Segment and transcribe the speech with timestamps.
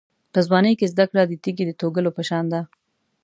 [0.33, 2.61] په ځوانۍ کې زده کړه د تېږې د توږلو په شان ده.